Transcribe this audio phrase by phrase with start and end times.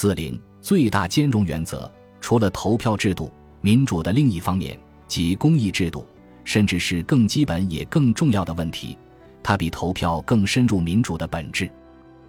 [0.00, 1.90] 四零最大兼容原则，
[2.20, 4.78] 除了投票制度，民主的另一方面
[5.08, 6.06] 即公益制度，
[6.44, 8.96] 甚至是更基本也更重要的问题，
[9.42, 11.68] 它比投票更深入民主的本质。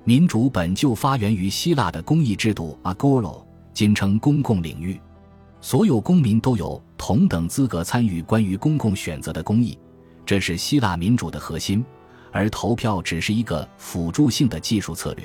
[0.03, 3.39] 民主本就发源于希腊的公益制度 （agora），
[3.71, 4.99] 简称公共领域，
[5.61, 9.77] 所有公民都有同等资格参与关于公共选择的公益，
[10.25, 11.85] 这是希腊民主的核心，
[12.31, 15.23] 而投票只是一个辅助性的技术策略。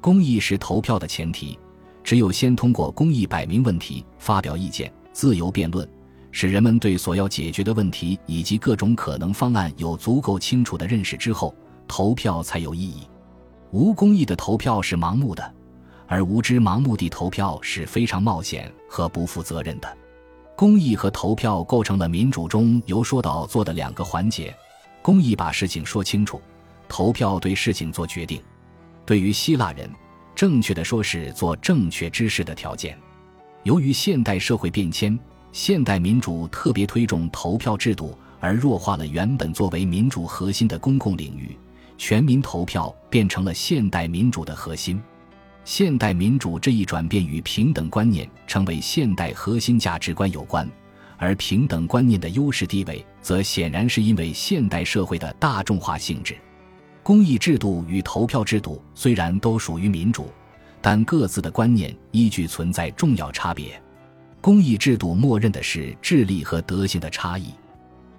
[0.00, 1.58] 公益是投票的前提，
[2.06, 5.86] 只有先通过公益摆明问题、发表意见、自由辩论，
[6.30, 11.52] 使人们对所要解决的问题以及各种可能方案有足够清楚的认识之后，
[11.88, 13.08] 投票才有意义。
[13.72, 15.52] 无公益的投票是盲目的，
[16.06, 19.98] 而无知盲目地投票是非常冒险和不负责任的。
[20.54, 24.54] 公益和投票构成了民主中由说到做的两个环节。
[25.02, 26.40] 公益把事情说清楚，
[26.86, 28.40] 投票对事情做决定。
[29.04, 29.90] 对于希腊人，
[30.36, 32.96] 正确的说是做正确之事的条件。
[33.62, 35.18] 由于现代社会变迁，
[35.50, 41.56] 现代民主特别推重投票制度，而弱化了原本作为民主核心的公共领域。
[41.98, 45.02] 全民投票变成了现代民主的核心。
[45.64, 50.70] 现代民主这一转变与平等观念成为现代核心价值观有关，
[51.16, 56.36] 而平等观念的优势地位，则显然是因为现代社会的大众化性质。
[57.06, 60.28] 公益制度与投票制度虽然都属于民主，
[60.82, 63.80] 但各自的观念依据存在重要差别。
[64.40, 67.54] 公益制度默认的是智力和德行的差异。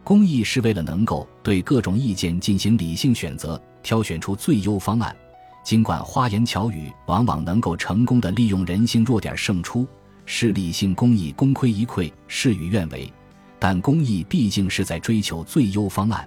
[0.06, 5.14] 公益是为了能够对各种意见进行理性选择，挑选出最优方案。
[5.66, 9.86] 尽管花言巧语往往能够成功的利用人性弱点胜出，
[10.26, 13.12] 使理性公益功亏一篑、事与愿违，
[13.60, 16.26] 但公益毕竟是在追求最优方案。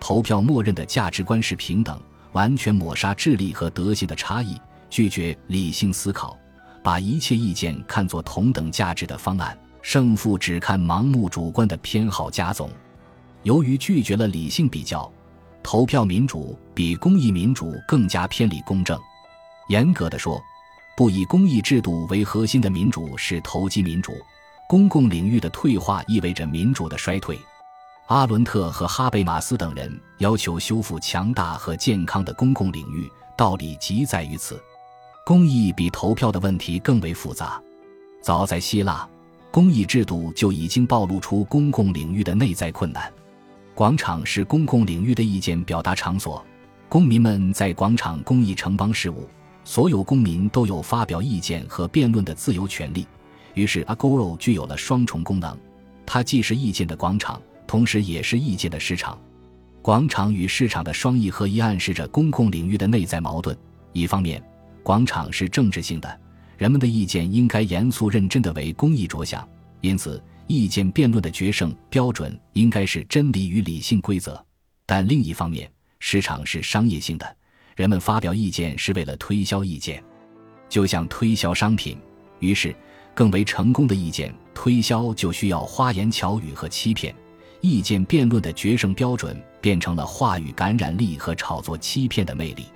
[0.00, 2.00] 投票默认的价值观是平等，
[2.32, 6.36] 完全抹杀智力和德行的差异，拒绝理性思考，
[6.82, 12.70] 把一切意见看作同等价值的方案，胜负只看盲目主观的偏好加总。
[13.42, 15.10] 由于拒绝了理性比较，
[15.62, 18.98] 投票民主比公益民主更加偏离公正。
[19.68, 20.42] 严格的说，
[20.96, 24.12] 不以公益制度为核心的民主是投机民主。
[24.68, 27.38] 公共领域的退化意味着民主的衰退。
[28.10, 34.60] 阿伦特和哈贝马斯等人要求修复强大和健康的公共领域，道理即在于此。
[35.24, 37.62] 公益比投票的问题更为复杂。
[38.20, 39.08] 早在希腊，
[39.52, 43.08] 公益制度就已经暴露出公共领域的内在困难。
[43.76, 46.44] 广场是公共领域的意见表达场所，
[46.88, 49.28] 公民们在广场公益城邦事务，
[49.62, 53.06] 所有公民都有发表意见和辩论的自由权利。
[53.54, 55.56] 于是，Agora 具有了双重功能：
[56.04, 59.16] 它既是意见的广场，同时也是意见的市场。
[59.80, 63.56] 广场与市场的双翼合一暗示着公共领域的内在矛盾。
[63.92, 64.42] 一方面，
[64.82, 66.20] 广场是政治性的，
[66.58, 69.48] 人们的意见应该严肃认真地为公益着想，
[69.82, 70.20] 因此。
[70.48, 74.44] 意见辩论的决胜标准应该是真理与理性规则，
[74.84, 75.70] 但另一方面，
[76.00, 77.36] 市场是商业性的，
[77.76, 80.02] 人们发表意见是为了推销意见，
[80.68, 81.96] 就像推销商品。
[82.40, 82.74] 于是，
[83.14, 87.14] 更为成功的意见推销就需要花言巧语和欺骗。
[87.60, 92.66] 意见辩论的决胜标准变成了话语感染力和炒作欺骗的魅力。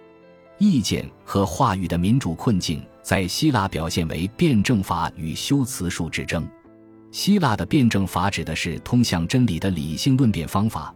[0.58, 6.46] 意见和话语的民主困境在希腊表现为辩证法与修辞术之争。
[7.10, 10.94] 希腊的辩证法指的是通向真理的理性论辩方法，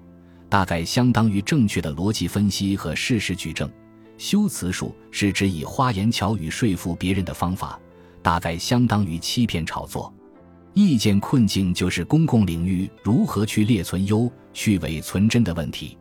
[0.49, 3.71] 大概相当于正确的逻辑分析和事实举证。
[4.17, 7.79] 修辞术是指以花言巧语说服别人的方法，
[8.21, 10.13] 大概相当于欺骗炒作。
[10.79, 15.99] 意见困境就是公共领域如何去列存优、去伪存真的问题。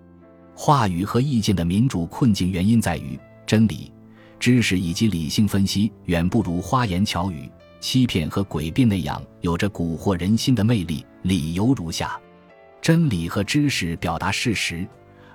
[0.54, 3.92] 话语和意见的民主困境原因在于真理、
[4.40, 7.50] 知识以及理性分析远不如花言巧语。
[7.80, 11.04] 欺骗和诡辩那样有着蛊惑人心的魅力。
[11.24, 12.20] 理由如下：
[12.80, 14.88] 真理和知识表达事实，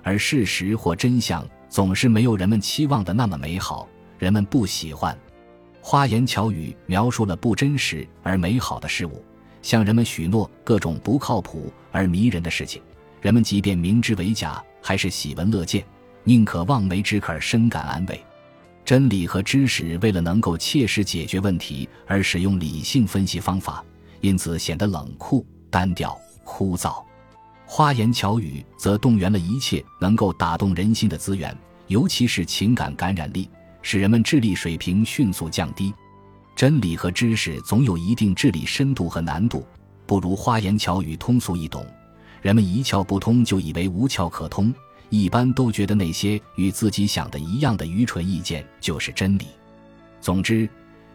[0.03, 5.17] 而事实或真相总是没有人们期望的那么美好，人们不喜欢。
[5.81, 9.21] 花言巧语描述了不真实而美好的事物，
[9.63, 12.79] 向人们许诺各种不靠谱而迷人的事情，
[13.21, 15.83] 人们即便明知为假，还是喜闻乐见，
[16.23, 18.23] 宁可望梅止渴，深感安慰。
[18.85, 23.83] 真理和知识为了能够切实解决问题而使用理性分析方法，
[24.19, 27.01] 因此显得冷酷、单调、枯燥。
[27.65, 31.57] 花言巧语则动员了一切能够打动人心的资源，
[31.87, 33.49] 尤其是情感感染力，
[33.81, 35.93] 使人们智力水平迅速降低。
[36.63, 39.67] 真理和知识总有一定智力深度和难度，
[40.05, 41.85] 不如花言巧语通俗易懂，
[42.41, 44.73] 人们一窍不通就以为无窍可通。
[45.09, 49.47] 一般都觉得那些与自己想的一样的愚蠢意见就是真理。
[50.21, 50.69] 总之，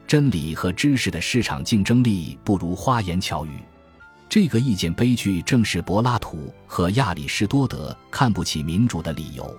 [0.07, 3.53] 真理和知识的市场竞争力不如花言巧语。
[4.29, 9.59] 这个意见悲剧正是柏拉图和亚里士多德看不起民主的理由。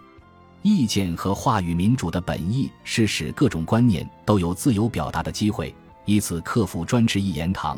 [0.61, 5.73] 意见和话语民主的本意是使各种观念都有自由表达的机会，
[6.05, 7.77] 以此克服专制一言堂。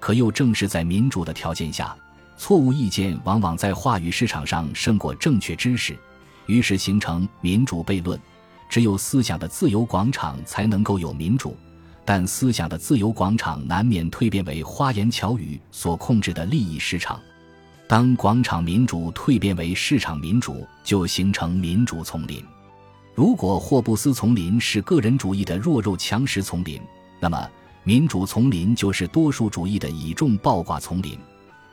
[0.00, 1.94] 可又正是在民主的条件下，
[2.36, 5.96] 错误意见往往在话语市场上胜过正确知识，
[6.46, 8.18] 于是形成民主悖论。
[8.68, 11.56] 只有思想的自由广场才能够有民主。
[12.04, 17.20] 但思想的自由广场难免蜕变为花言巧语所控制的利益市场。
[17.92, 22.42] 当广场民主蜕变为市场民主，就形成民主丛林。
[23.14, 26.80] 如果霍布斯丛林是个人主义的弱肉强食丛林，
[27.20, 27.46] 那么
[27.84, 31.18] 民主丛林就是多数主义的以众暴寡丛林。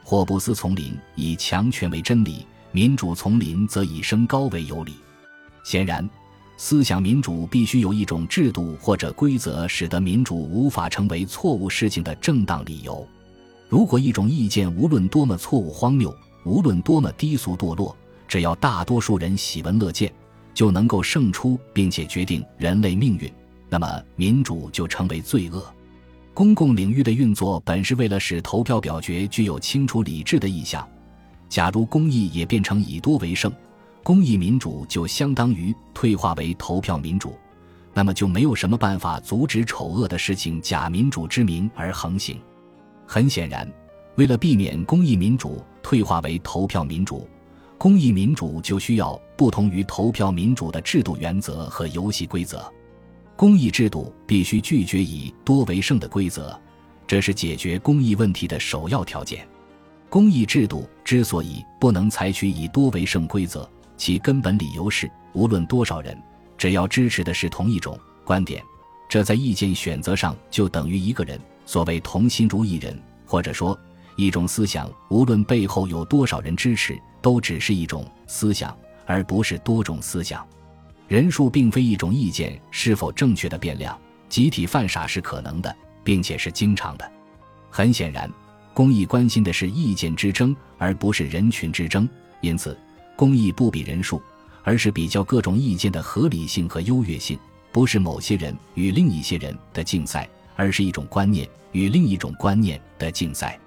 [0.03, 4.95] 霍布斯丛林以强权为真理，民主丛林则以升高为有理。
[5.63, 6.05] 显然。
[6.57, 13.07] 思想民主必须有一种制度或者规则，使得民主无法成为错误事情的正当理由。
[13.69, 16.13] 如果一种意见无论多么错误荒谬，
[16.43, 17.95] 无论多么低俗堕落，
[18.27, 20.11] 只要大多数人喜闻乐见，
[20.55, 23.31] 就能够胜出，并且决定人类命运，
[23.69, 25.63] 那么民主就成为罪恶。
[26.33, 30.87] 公共领域的运作本是为了使投票表决具有清楚理智的意向。
[31.47, 33.51] 假如公益也变成以多为胜。
[34.01, 37.35] 公益民主就相当于退化为投票民主，
[37.93, 42.39] 那么就没有什么办法阻止丑恶的事情假民主之名而横行。
[43.11, 43.67] 很显然，
[44.17, 47.27] 为了避免公益民主退化为投票民主，
[47.75, 52.71] 公益民主就需要不同于投票民主的制度原则和游戏规则。
[53.35, 56.55] 公益制度必须拒绝以多为胜的规则，
[57.07, 59.43] 这是解决公益问题的首要条件。
[60.07, 63.67] 公益制度之所以不能采取以多为胜规则，
[63.97, 66.15] 其根本理由是，无论多少人，
[66.59, 68.63] 只要支持的是同一种观点，
[69.09, 71.41] 这在意见选择上就等于一个人。
[71.69, 73.79] 所谓同心如一人，或者说
[74.15, 78.75] 一种思想，无论背后有多少人支持，都只是一种思想，
[79.05, 80.43] 而不是多种思想。
[81.07, 83.95] 人数并非一种意见是否正确的变量。
[84.29, 87.11] 集体犯傻是可能的，并且是经常的。
[87.69, 88.27] 很显然，
[88.73, 92.09] 公益关心的是意见之争，而不是人群之争。
[92.41, 92.75] 因此。
[93.15, 94.19] 公益不比人数，
[94.63, 97.37] 而是比较各种意见的合理性和优越性，
[97.71, 100.27] 不是某些人与另一些人的竞赛，
[100.59, 103.57] 而是一种观念与另一种观念的竞赛。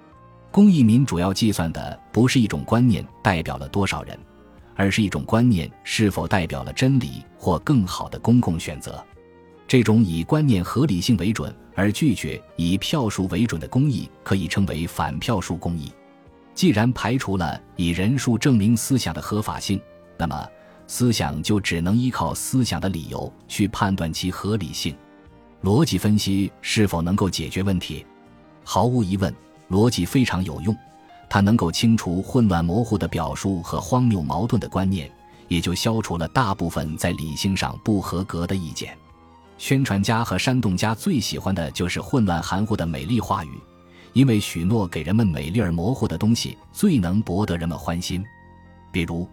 [0.51, 4.15] 公益民主要计算的不是一种观念代表了多少人，
[4.75, 9.03] 而是一种观念是否代表了真理或更好的公共选择。
[9.67, 15.91] 这种以观念合理性为准而拒绝以票数为准的公益，可以称为反票数公益。
[16.53, 19.81] 既然排除了以人数证明思想的合法性，
[20.15, 20.47] 那么
[20.85, 24.95] 思想就只能依靠思想的理由去判断其合理性。
[25.63, 28.05] 逻辑分析是否能够解决问题？
[28.65, 29.33] 毫无疑问，
[29.69, 30.75] 逻辑非常有用，
[31.29, 35.09] 它能够清除混乱模糊的表述和荒谬矛盾的观念，
[35.47, 38.93] 也就消除了大部分在理性上不合格的意见。
[39.57, 43.51] 宣传家和煽动家最喜欢的就是混乱含糊的美丽话语。
[44.11, 48.23] 因为许诺给人们美丽而模糊的东西最能博得人们欢心，
[48.91, 49.27] 比如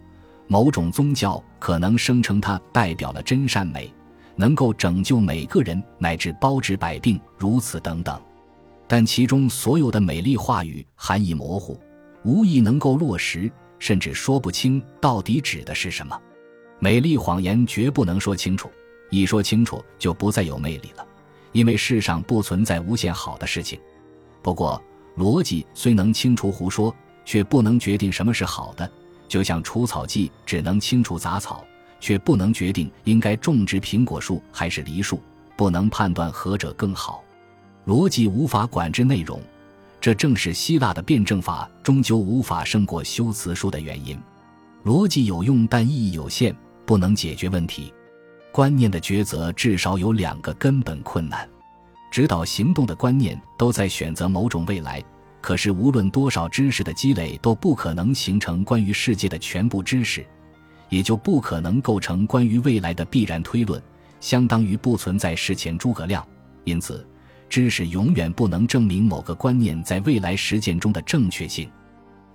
[0.47, 3.93] 某种宗教可能声称它代表了真善美，
[4.35, 8.19] 能够拯救每个人乃至包治百病，如此等等。
[8.87, 11.79] 但其中所有的美丽话语含义模糊，
[12.23, 16.19] 无意能够落实，甚至说不清到底指的是什么。
[16.79, 18.69] 美丽谎言绝不能说清楚，
[19.09, 21.05] 一说清楚就不再有魅力了，
[21.51, 23.79] 因为世上不存在无限好的事情。
[24.41, 24.81] 不过，
[25.15, 28.89] 逻辑虽能清除胡说，却不能决定什么是好的。
[29.27, 31.63] 就像除草剂只能清除杂草，
[32.01, 35.21] 却不能决定应该种植苹果树还是梨树，
[35.55, 37.23] 不能判断何者更好。
[37.85, 39.39] 逻辑无法管制内容，
[40.01, 44.19] 这正是希腊的辩证法终究无法胜过修辞书的原因。
[44.83, 46.55] 逻辑有用，但意义有限，
[46.85, 47.93] 不能解决问题。
[48.51, 51.47] 观念的抉择至少有两个根本困难。
[52.11, 55.01] 指导行动的观念都在选择某种未来，
[55.39, 60.25] 可是无论多少知识的积累都不可能形成关于世界的全部知识，
[60.91, 63.81] 也就不可能构成关于未来的必然推论，
[64.19, 66.23] 相当于不存在事前诸葛亮。
[66.65, 67.07] 因此，
[67.49, 71.71] 知识永远不能证明某个观念在未来实践中的正确性，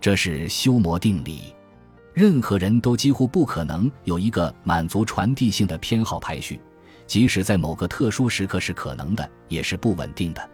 [0.00, 1.54] 这是修谟定理。
[2.14, 6.58] 任何人都几乎不可能有一个满足传递性的偏好排序。
[7.06, 10.50] 即使在某个特殊时刻是可能的，也是不稳定的。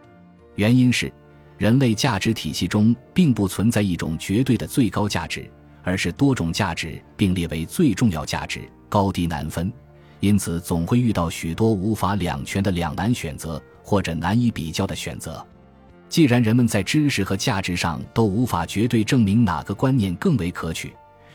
[0.56, 1.10] 原因是，
[1.56, 5.48] 人类价值体系中并不存在一种绝对的最高价值，
[5.82, 9.72] 而是多种价值并列为最重要价值，高低难分。
[10.20, 15.44] 因此，总会遇到许多无法两全的两难选择，或者难以比较的选择。
[16.08, 20.92] 既然人们在知识和价值上都无法绝对证明哪个观念更为可取，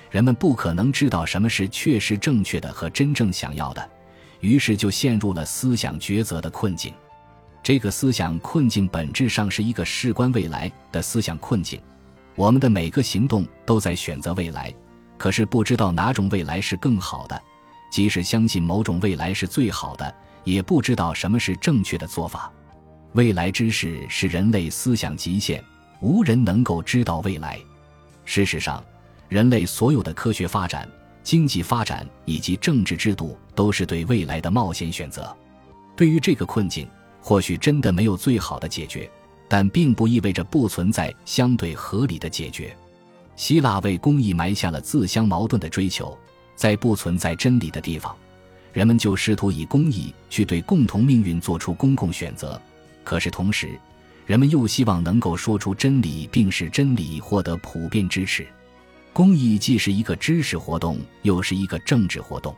[0.10, 3.90] 人们不可能知道什么是确实正确的和真正想要的，
[4.40, 6.94] 于是就陷入了思想抉择的困境。
[7.62, 11.82] 这个思想困境本质上是一个事关未来的思想困境。
[12.38, 14.72] 我们的每个行动都在选择未来，
[15.18, 17.42] 可是不知道哪种未来是更好的。
[17.90, 20.14] 即使相信某种未来是最好的，
[20.44, 22.52] 也不知道什么是正确的做法。
[23.14, 25.64] 未来知识是人类思想极限，
[26.00, 27.60] 无人能够知道未来。
[28.24, 28.84] 事实上，
[29.30, 30.88] 人类所有的科学发展、
[31.24, 35.36] 经济发展以及政治制度，都是对未来的冒险选择。
[35.96, 36.88] 对于这个困境，
[37.20, 39.10] 或许真的没有最好的解决，
[39.48, 42.76] 但并不意味着不存在相对合理的解决。
[43.36, 46.18] 希腊为公益埋下了自相矛盾的追求。
[46.56, 48.18] 在不存在真理的地方，
[48.74, 52.60] 人们就试图以公益去对共同命运做出公共选择。
[53.04, 53.80] 可是同时，
[54.26, 58.48] 人们又希望能够说出真理，并使真理获得普遍支持。
[59.14, 62.56] 公益既是一个知识活动，又是一个政治活动。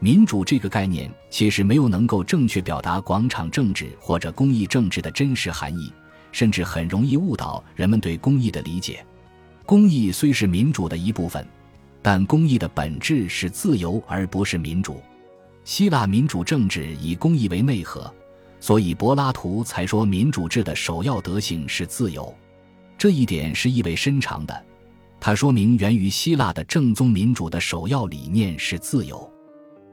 [0.00, 5.92] 民主这个概念其实没有能够正确表达广场政治或者公益政治的真实含义，
[6.32, 9.04] 甚至很容易误导人们对公益的理解。
[9.66, 11.46] 公益虽是民主的一部分。
[12.00, 15.02] 但公益的本质是自由，而不是民主。
[15.64, 18.10] 希腊民主政治以公益为内核，
[18.60, 22.32] 所以柏拉图才说民主制的首要德性是自由。
[22.96, 24.64] 这一点是意味深长的，
[25.20, 29.30] 它说明源于希腊的正宗民主的首要理念是自由。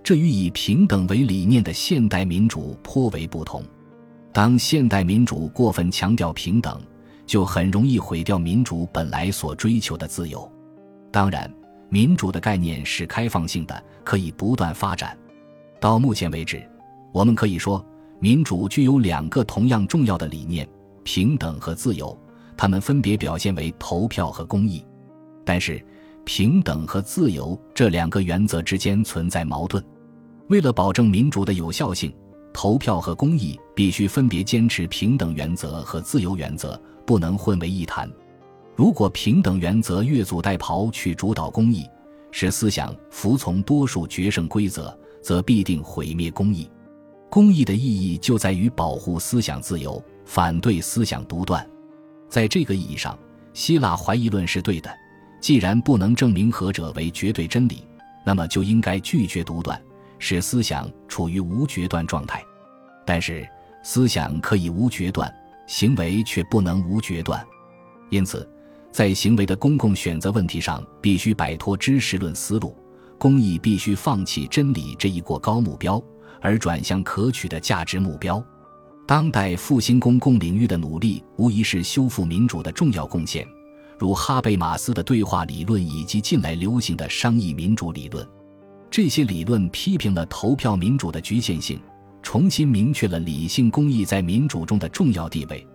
[0.03, 3.65] 这与以平等为理念的现代民主颇为不同。
[4.35, 6.77] 当现代民主过分强调平等，
[7.25, 10.51] 就很容易毁掉民主本来所追求的自由。
[11.09, 11.49] 当然。
[11.87, 15.15] 民主的概念是开放性的，可以不断发展。
[15.79, 16.61] 到目前为止，
[17.13, 17.85] 我们可以说，
[18.19, 20.67] 民主具有两个同样重要的理念：
[21.03, 22.17] 平等和自由。
[22.57, 24.83] 它们分别表现为投票和公益。
[25.45, 25.81] 但是，
[26.25, 29.81] 平等和自由这两个原则之间存在矛盾。
[30.49, 32.13] 为了保证民主的有效性，
[32.55, 38.09] 投票和公益必须分别坚持平等原则和自由原则，不能混为一谈。
[38.77, 41.85] 如果平等原则越俎代庖去主导公益，
[42.31, 46.69] 使思想服从多数决胜规则，则必定毁灭公益。
[47.29, 51.67] 公益的意义就在于保护思想自由，反对思想独断。
[52.29, 53.19] 在这个意义上，
[53.53, 54.89] 希腊怀疑论是对的。
[55.41, 57.83] 既然不能证明何者为绝对真理，
[58.25, 59.79] 那么就应该拒绝独断，
[60.27, 62.43] 使思想处于无决断状态。
[63.05, 63.47] 但是，
[63.83, 65.31] 思想可以无决断，
[65.67, 67.45] 行为却不能无决断。
[68.09, 68.49] 因此。
[68.91, 72.73] 在行为的公共选择问题上，必须摆脱知识论思路，
[73.17, 76.01] 公益必须放弃真理这一过高目标，
[76.39, 78.41] 而转向可取的价值目标。
[79.05, 83.45] 当代复兴公共领域的努力，无疑是修复民主的重要贡献，
[83.99, 88.25] 如哈贝马斯的对话理论以及近来流行的商议民主理论。
[88.95, 91.77] 这些理论批评了投票民主的局限性，
[92.23, 95.67] 重新明确了理性公益在民主中的重要地位。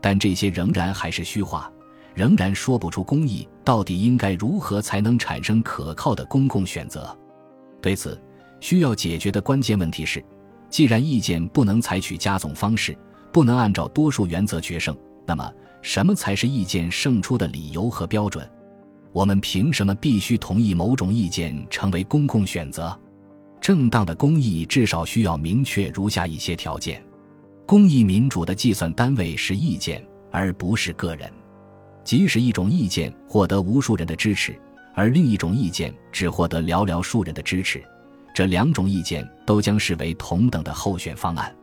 [0.00, 1.70] 但这些仍然还是虚话。
[2.14, 7.14] 仍然说不出公益到底应该如何才能产生可靠的公共选择。
[7.82, 8.18] 对此，
[8.58, 10.24] 需要解决的关键问题是：
[10.70, 12.96] 既然意见不能采取加总方式，
[13.30, 15.52] 不能按照多数原则决胜，那么
[15.82, 18.50] 什么才是意见胜出的理由和标准？
[19.12, 22.98] 我们凭什么必须同意某种意见成为公共选择？
[23.60, 27.04] 正当的公益至少需要明确如下一些条件：
[27.66, 31.30] 公益民主的计算单位是意见，而不是个人。
[32.02, 34.58] 即使一种意见获得无数人的支持，
[34.94, 37.80] 而另一种意见只获得寥寥数人的支持，
[38.34, 41.54] 这两种意见都将视为同等的候选方案。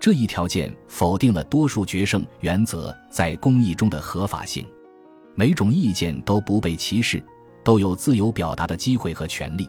[0.00, 4.64] 这一条件否定了多数决胜原则在公益中的合法性。
[5.34, 7.22] 每种意见都不被歧视，
[7.64, 9.68] 都有自由表达的机会和权利，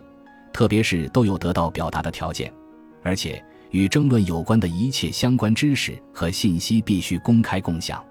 [0.53, 2.51] 特别是都有得到表达的条件。
[3.03, 8.03] 而且，与争论有关的一切相关知识和信息必须公开共享。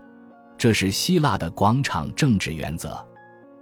[0.57, 2.97] 这是希腊的广场政治原则，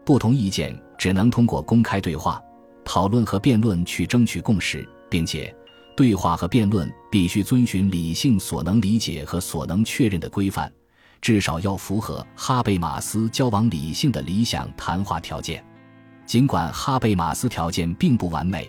[0.05, 2.41] 不同意见只能通过公开对话、
[2.85, 5.55] 讨论和辩论去争取共识，并且
[5.97, 10.71] 对话和辩论必须遵循理性所能理解和所能确认的规范，
[11.23, 15.65] 至少要符合哈贝马斯交往理性的理想谈话条件。
[16.27, 18.69] 尽管哈贝马斯条件并不完美，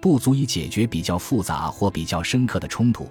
[0.00, 3.08] 不足以解决比较复杂或比较深刻的冲突。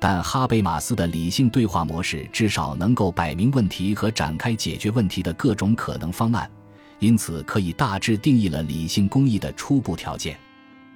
[0.00, 6.50] 但哈贝马斯的理性对话模式至少能够摆明问题和展开解决问题的各种可能方案，
[6.98, 10.36] 因此可以大致定义了理性公益的初步条件。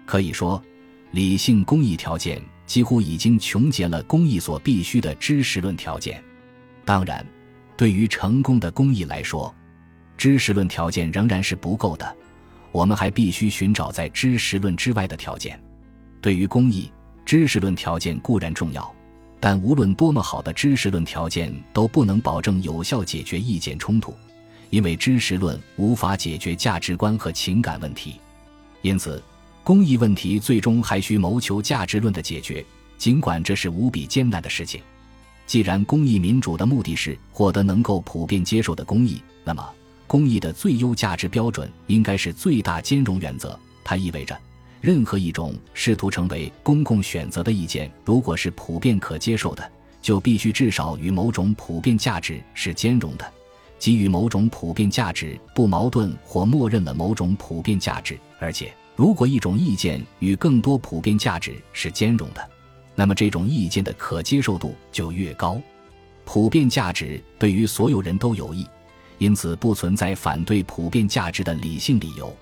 [0.04, 0.60] 可以说，
[1.12, 6.22] 理性公益条件几乎已经穷竭了公益所必须的知识论条件。
[6.88, 7.22] 当然，
[7.76, 9.54] 对于成功的公益来说，
[10.16, 12.16] 知识论条件仍然是不够的。
[12.72, 15.62] 我们还必须寻找在知识论之外的条件。
[16.22, 16.90] 对于公益，
[17.26, 18.90] 知识论条件固然重要，
[19.38, 24.14] 但无论多么好的知识论条件都不能保证有效解决意见冲突，
[24.70, 28.18] 因为知识论无法解决价值观和情感问题。
[28.80, 29.22] 因此，
[29.62, 32.64] 公益问题最终还需谋求价值论的解决，
[32.96, 34.80] 尽管这是无比艰难的事情。
[35.48, 39.66] 既然公益民主的目的是获得能够普遍接受的公益，那么
[40.06, 43.58] 公益的最优价值标准应该是最大兼容原则。
[43.82, 44.38] 它意味着，
[44.82, 53.24] 任何一种试图成为公共选择的意见，如果是普遍可接受的，就必须至少与某种普遍价值是兼容的，
[53.78, 58.18] 给予某种普遍价值不矛盾或默认了某种普遍价值。
[58.38, 62.50] 而且，如果一种意见与更多普遍价值是兼容的，
[62.98, 65.62] 那么这种意见的可接受度就越高，
[66.24, 68.66] 普遍价值对于所有人都有益，
[69.18, 72.36] 因此不存在反对普遍价值的理性理由。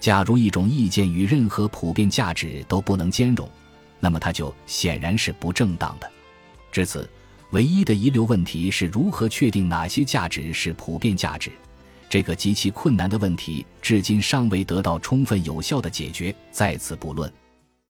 [0.00, 3.46] 假如一种意见与任何普遍价值都不能兼容，
[3.98, 6.10] 那么它就显然是不正当的。
[6.72, 7.06] 至此，
[7.50, 11.52] 唯一的遗留问题是如何确定哪些价值是普遍价值。
[12.08, 17.30] 这个极其困难的问题，至今尚未得到充分有效的解决，在此不论。